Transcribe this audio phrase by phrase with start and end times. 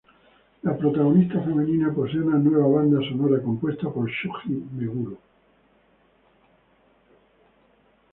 [0.63, 5.19] La protagonista femenina posee nueva banda sonora compuesta por Shoji Meguro.